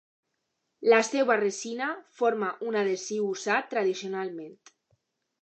La 0.93 1.01
seva 1.09 1.35
resina 1.41 1.89
forma 2.21 2.49
un 2.71 2.79
adhesiu 2.81 3.29
usat 3.35 3.71
tradicionalment. 3.75 4.59